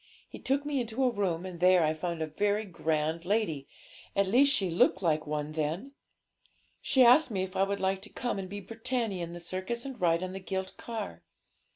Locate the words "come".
8.09-8.39